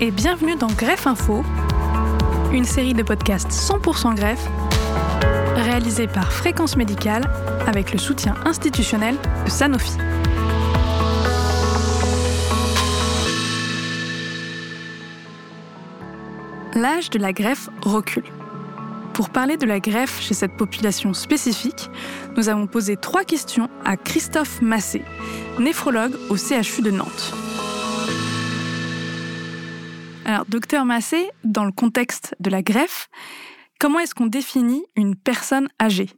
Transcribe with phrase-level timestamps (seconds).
[0.00, 1.44] et bienvenue dans Greffe Info,
[2.52, 4.48] une série de podcasts 100% greffe
[5.56, 7.30] réalisée par Fréquence Médicale
[7.66, 9.98] avec le soutien institutionnel de Sanofi.
[16.74, 18.24] L'âge de la greffe recule.
[19.12, 21.90] Pour parler de la greffe chez cette population spécifique,
[22.38, 25.02] nous avons posé trois questions à Christophe Massé,
[25.58, 27.34] néphrologue au CHU de Nantes.
[30.32, 33.08] Alors, docteur Massé, dans le contexte de la greffe,
[33.80, 36.08] comment est-ce qu'on définit une personne âgée?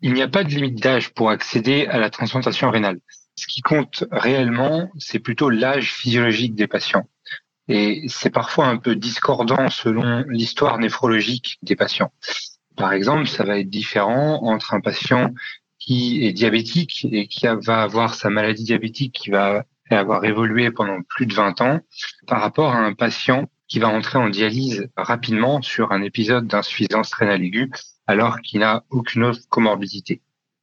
[0.00, 3.00] Il n'y a pas de limite d'âge pour accéder à la transplantation rénale.
[3.34, 7.08] Ce qui compte réellement, c'est plutôt l'âge physiologique des patients.
[7.66, 12.12] Et c'est parfois un peu discordant selon l'histoire néphrologique des patients.
[12.76, 15.34] Par exemple, ça va être différent entre un patient
[15.80, 21.00] qui est diabétique et qui va avoir sa maladie diabétique qui va avoir évolué pendant
[21.02, 21.80] plus de 20 ans
[22.26, 27.12] par rapport à un patient qui va entrer en dialyse rapidement sur un épisode d'insuffisance
[27.14, 27.70] rénale aiguë
[28.06, 30.20] alors qu'il n'a aucune autre comorbidité.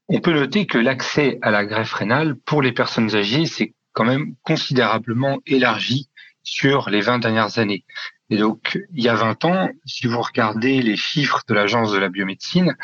[0.08, 4.06] On peut noter que l'accès à la greffe rénale pour les personnes âgées s'est quand
[4.06, 6.09] même considérablement élargi
[6.44, 7.86] sur les 20 dernières années.
[8.30, 11.98] Et donc, il y a 20 ans, si vous regardez les chiffres de l'Agence de
[11.98, 12.76] la biomédecine,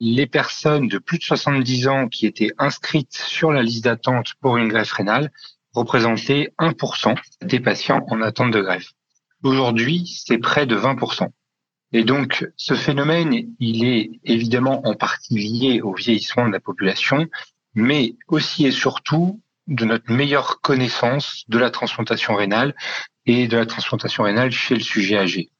[0.00, 4.56] les personnes de plus de 70 ans qui étaient inscrites sur la liste d'attente pour
[4.56, 5.30] une greffe rénale
[5.74, 8.92] représentaient 1% des patients en attente de greffe.
[9.42, 11.28] Aujourd'hui, c'est près de 20%.
[11.92, 17.28] Et donc, ce phénomène, il est évidemment en partie lié au vieillissement de la population,
[17.74, 22.74] mais aussi et surtout de notre meilleure connaissance de la transplantation rénale
[23.26, 25.50] et de la transplantation rénale chez le sujet âgé.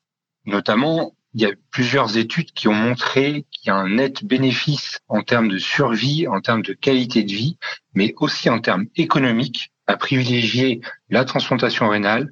[0.44, 5.00] Notamment, il y a plusieurs études qui ont montré qu'il y a un net bénéfice
[5.08, 7.58] en termes de survie, en termes de qualité de vie,
[7.94, 12.30] mais aussi en termes économiques à privilégier la transplantation rénale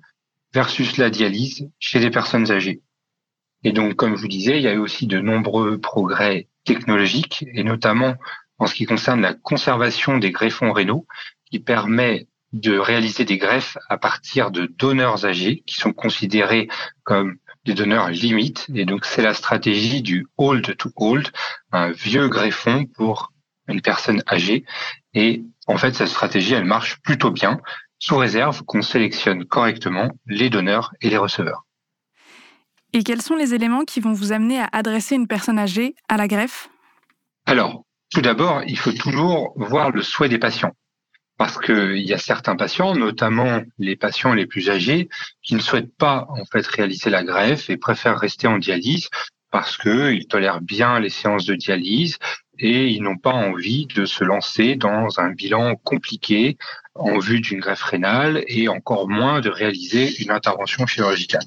[0.53, 2.83] versus la dialyse chez les personnes âgées.
[3.63, 7.45] Et donc, comme je vous disais, il y a eu aussi de nombreux progrès technologiques,
[7.53, 8.15] et notamment
[8.59, 11.07] en ce qui concerne la conservation des greffons rénaux,
[11.51, 16.69] qui permet de réaliser des greffes à partir de donneurs âgés qui sont considérés
[17.05, 18.67] comme des donneurs limites.
[18.75, 21.31] Et donc, c'est la stratégie du hold to hold,
[21.73, 23.33] un vieux greffon pour
[23.69, 24.65] une personne âgée.
[25.15, 27.61] Et en fait, cette stratégie, elle marche plutôt bien,
[27.99, 31.67] sous réserve qu'on sélectionne correctement les donneurs et les receveurs.
[32.93, 36.17] Et quels sont les éléments qui vont vous amener à adresser une personne âgée à
[36.17, 36.69] la greffe?
[37.47, 40.75] Alors, tout d'abord, il faut toujours voir le souhait des patients
[41.41, 45.09] parce qu'il y a certains patients, notamment les patients les plus âgés,
[45.43, 49.09] qui ne souhaitent pas en fait réaliser la greffe et préfèrent rester en dialyse
[49.51, 52.19] parce qu'ils tolèrent bien les séances de dialyse
[52.61, 56.59] et ils n'ont pas envie de se lancer dans un bilan compliqué
[56.95, 61.45] en vue d'une greffe rénale et encore moins de réaliser une intervention chirurgicale.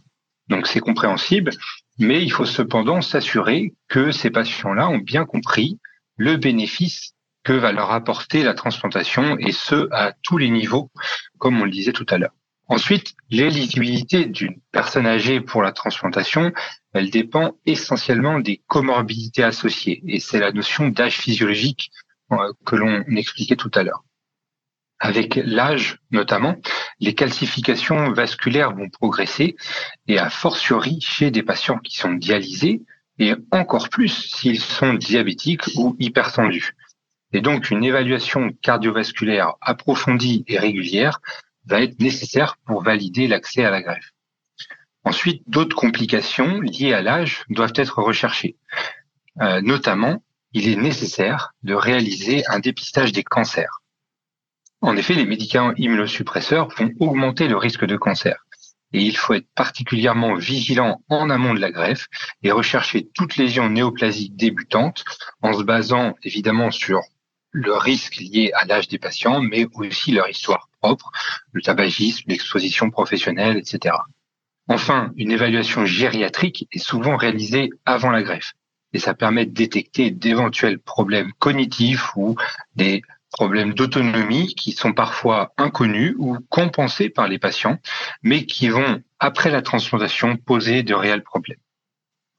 [0.50, 1.52] Donc c'est compréhensible,
[2.00, 5.79] mais il faut cependant s'assurer que ces patients-là ont bien compris
[6.18, 7.13] le bénéfice
[7.44, 10.90] que va leur apporter la transplantation et ce à tous les niveaux,
[11.38, 12.34] comme on le disait tout à l'heure.
[12.73, 16.51] Ensuite, l'éligibilité d'une personne âgée pour la transplantation,
[16.91, 21.91] elle dépend essentiellement des comorbidités associées et c'est la notion d'âge physiologique
[22.31, 24.03] euh, que l'on expliquait tout à l'heure.
[24.97, 26.56] Avec l'âge notamment,
[27.00, 29.55] les calcifications vasculaires vont progresser
[30.07, 32.81] et a fortiori chez des patients qui sont dialysés
[33.19, 36.75] et encore plus s'ils sont diabétiques ou hypertendus.
[37.34, 41.19] Et donc, une évaluation cardiovasculaire approfondie et régulière
[41.66, 44.12] va être nécessaire pour valider l'accès à la greffe.
[45.06, 48.56] Ensuite, d'autres complications liées à l'âge doivent être recherchées.
[49.41, 50.23] Euh, notamment,
[50.53, 53.81] il est nécessaire de réaliser un dépistage des cancers.
[54.81, 58.46] En effet, les médicaments immunosuppresseurs vont augmenter le risque de cancer.
[58.91, 62.07] Et il faut être particulièrement vigilant en amont de la greffe
[62.44, 65.03] et rechercher toute lésion néoplasique débutante
[65.41, 67.02] en se basant évidemment sur
[67.53, 71.11] le risque lié à l'âge des patients, mais aussi leur histoire propre,
[71.53, 73.96] le tabagisme, l'exposition professionnelle, etc.
[74.67, 78.53] Enfin, une évaluation gériatrique est souvent réalisée avant la greffe
[78.94, 82.35] et ça permet de détecter d'éventuels problèmes cognitifs ou
[82.76, 83.02] des
[83.32, 87.79] problèmes d'autonomie qui sont parfois inconnus ou compensés par les patients,
[88.22, 91.58] mais qui vont, après la transplantation, poser de réels problèmes.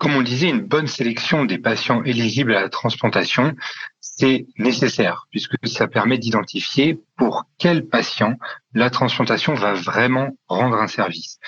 [0.04, 3.54] Comme on disait, une bonne sélection des patients éligibles à la transplantation,
[4.02, 8.36] c'est nécessaire puisque ça permet d'identifier pour quel patient
[8.74, 11.38] la transplantation va vraiment rendre un service.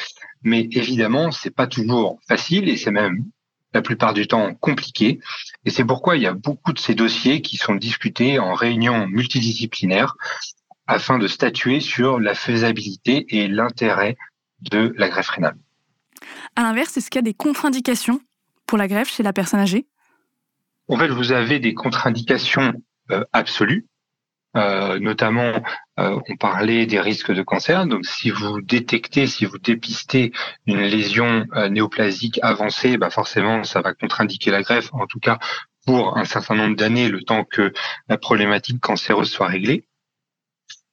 [0.42, 3.26] Mais évidemment, c'est pas toujours facile et c'est même
[3.74, 5.20] la plupart du temps compliqué.
[5.66, 9.06] Et c'est pourquoi il y a beaucoup de ces dossiers qui sont discutés en réunion
[9.06, 10.16] multidisciplinaire
[10.86, 14.16] afin de statuer sur la faisabilité et l'intérêt
[14.62, 15.58] de la greffe rénale.
[16.54, 18.22] À l'inverse, est-ce qu'il y a des contre-indications
[18.66, 19.86] pour la greffe chez la personne âgée?
[20.88, 22.72] En fait, vous avez des contre-indications
[23.10, 23.86] euh, absolues.
[24.56, 25.52] Euh, notamment,
[25.98, 27.86] euh, on parlait des risques de cancer.
[27.86, 30.32] Donc, si vous détectez, si vous dépistez
[30.66, 34.88] une lésion néoplasique avancée, bah forcément, ça va contre-indiquer la greffe.
[34.94, 35.38] En tout cas,
[35.84, 37.72] pour un certain nombre d'années, le temps que
[38.08, 39.86] la problématique cancéreuse soit réglée.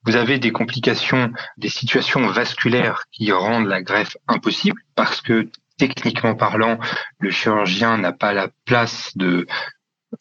[0.06, 6.36] Vous avez des complications, des situations vasculaires qui rendent la greffe impossible parce que techniquement
[6.36, 6.80] parlant,
[7.20, 9.48] le chirurgien n'a pas la place de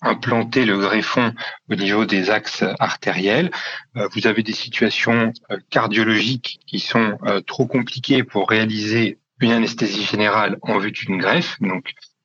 [0.00, 1.34] implanter le greffon
[1.70, 3.50] au niveau des axes artériels.
[3.96, 9.52] Euh, vous avez des situations euh, cardiologiques qui sont euh, trop compliquées pour réaliser une
[9.52, 11.58] anesthésie générale en vue d'une greffe.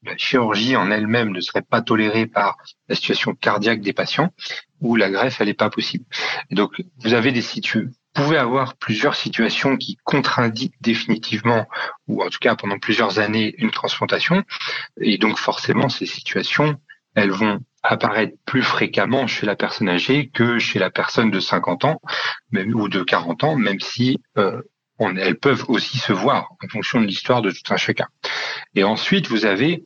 [0.03, 2.57] La chirurgie en elle-même ne serait pas tolérée par
[2.87, 4.31] la situation cardiaque des patients,
[4.79, 6.05] ou la greffe, elle n'est pas possible.
[6.51, 11.67] Donc, vous avez des situations, pouvez avoir plusieurs situations qui contre-indiquent définitivement,
[12.07, 14.43] ou en tout cas pendant plusieurs années, une transplantation.
[14.99, 16.77] Et donc, forcément, ces situations,
[17.15, 21.85] elles vont apparaître plus fréquemment chez la personne âgée que chez la personne de 50
[21.85, 22.01] ans
[22.51, 24.61] même, ou de 40 ans, même si euh,
[24.99, 28.07] elles peuvent aussi se voir en fonction de l'histoire de tout un chacun.
[28.75, 29.85] Et ensuite, vous avez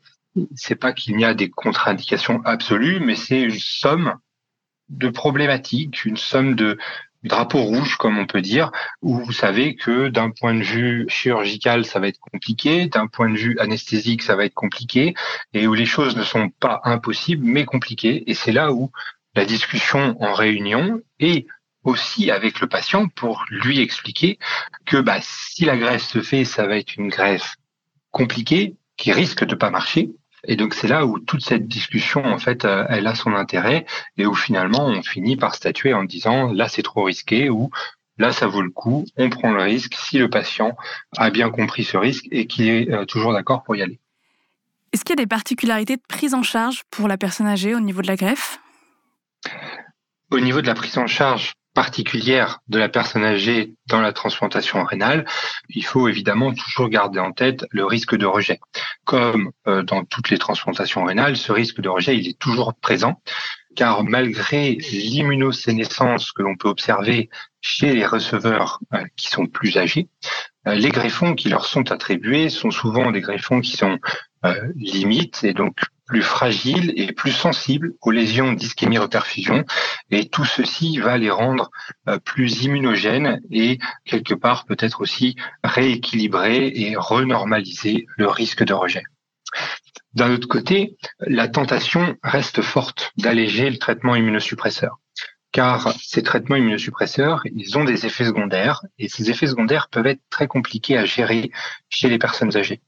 [0.56, 4.16] c'est pas qu'il n'y a des contre-indications absolues, mais c'est une somme
[4.90, 6.78] de problématiques, une somme de
[7.24, 11.86] drapeaux rouges, comme on peut dire, où vous savez que d'un point de vue chirurgical,
[11.86, 15.14] ça va être compliqué, d'un point de vue anesthésique, ça va être compliqué,
[15.54, 18.24] et où les choses ne sont pas impossibles, mais compliquées.
[18.30, 18.92] Et c'est là où
[19.36, 21.46] la discussion en réunion et
[21.84, 24.40] aussi avec le patient pour lui expliquer
[24.86, 27.56] que bah, si la greffe se fait, ça va être une greffe
[28.12, 30.12] compliquée qui risque de pas marcher,
[30.44, 33.86] et donc c'est là où toute cette discussion, en fait, euh, elle a son intérêt
[34.18, 37.70] et où finalement on finit par statuer en disant là c'est trop risqué ou
[38.18, 40.76] là ça vaut le coup, on prend le risque si le patient
[41.18, 44.00] a bien compris ce risque et qu'il est euh, toujours d'accord pour y aller.
[44.94, 47.80] Est-ce qu'il y a des particularités de prise en charge pour la personne âgée au
[47.80, 48.60] niveau de la greffe?
[50.32, 54.84] Au niveau de la prise en charge, particulière de la personne âgée dans la transplantation
[54.84, 55.26] rénale,
[55.70, 58.60] il faut évidemment toujours garder en tête le risque de rejet.
[59.06, 63.22] Comme euh, dans toutes les transplantations rénales, ce risque de rejet, il est toujours présent,
[63.76, 67.30] car malgré l'immunosénescence que l'on peut observer
[67.62, 70.10] chez les receveurs euh, qui sont plus âgés,
[70.68, 74.00] euh, les greffons qui leur sont attribués sont souvent des greffons qui sont
[74.76, 79.64] limites et donc plus fragile et plus sensible aux lésions d'ischémie-reperfusion.
[80.10, 81.72] Et tout ceci va les rendre
[82.10, 89.04] euh, plus immunogènes et quelque part peut-être aussi rééquilibrer et renormaliser le risque de rejet.
[90.14, 95.00] D'un autre côté, la tentation reste forte d'alléger le traitement immunosuppresseur
[95.54, 100.22] car ces traitements immunosuppresseurs, ils ont des effets secondaires et ces effets secondaires peuvent être
[100.30, 101.52] très compliqués à gérer
[101.90, 102.82] chez les personnes âgées.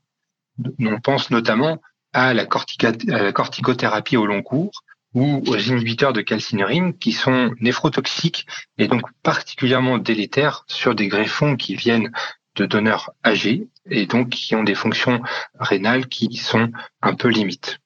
[0.79, 1.81] On pense notamment
[2.13, 4.83] à la, corticothérapie au long cours
[5.13, 11.55] ou aux inhibiteurs de calcinurine qui sont néphrotoxiques et donc particulièrement délétères sur des greffons
[11.55, 12.11] qui viennent
[12.55, 15.21] de donneurs âgés et donc qui ont des fonctions
[15.59, 16.71] rénales qui sont
[17.01, 17.79] un peu limites.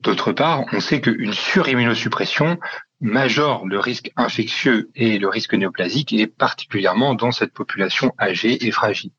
[0.00, 2.58] D'autre part, on sait qu'une surimmunosuppression
[3.00, 8.70] majore le risque infectieux et le risque néoplasique et particulièrement dans cette population âgée et
[8.70, 9.10] fragile.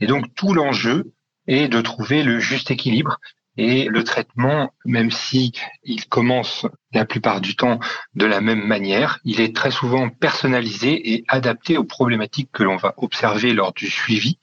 [0.00, 1.12] Et donc tout l'enjeu
[1.46, 3.18] est de trouver le juste équilibre
[3.56, 7.80] et le traitement, même si il commence la plupart du temps
[8.14, 12.76] de la même manière, il est très souvent personnalisé et adapté aux problématiques que l'on
[12.76, 14.38] va observer lors du suivi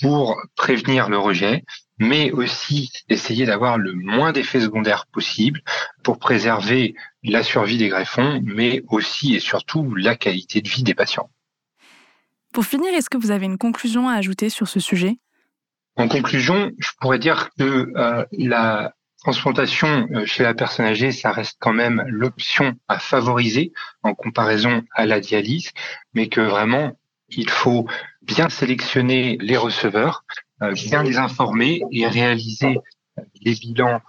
[0.00, 1.64] pour prévenir le rejet,
[1.98, 5.62] mais aussi essayer d'avoir le moins d'effets secondaires possible
[6.02, 10.94] pour préserver la survie des greffons, mais aussi et surtout la qualité de vie des
[10.94, 11.30] patients.
[12.52, 15.18] Pour finir, est-ce que vous avez une conclusion à ajouter sur ce sujet?
[15.96, 21.30] En conclusion, je pourrais dire que euh, la transplantation euh, chez la personne âgée, ça
[21.32, 23.72] reste quand même l'option à favoriser
[24.02, 25.70] en comparaison à la dialyse,
[26.12, 26.98] mais que vraiment,
[27.28, 27.86] il faut
[28.22, 30.24] bien sélectionner les receveurs,
[30.62, 32.78] euh, bien les informer et réaliser
[33.40, 34.00] les bilans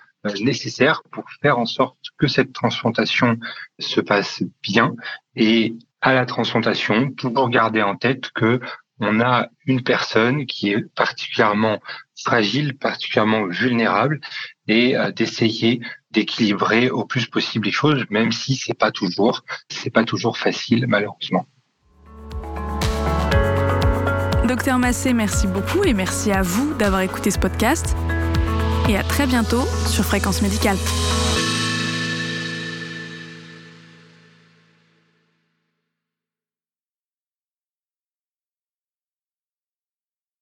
[0.42, 3.38] nécessaires pour faire en sorte que cette transplantation
[3.77, 4.96] se passe bien.
[5.36, 8.60] Et à la transplantation, toujours garder en tête que
[9.00, 11.80] on a une personne qui est particulièrement
[12.16, 14.22] fragile, particulièrement vulnérable,
[14.68, 19.44] et euh, d'essayer d'équilibrer au plus possible les choses, même si c'est pas toujours,
[19.94, 21.46] pas toujours facile malheureusement.
[24.48, 27.96] Docteur Massé, merci beaucoup et merci à vous d'avoir écouté ce podcast.
[28.88, 30.78] Et à très bientôt sur Fréquence Médicale.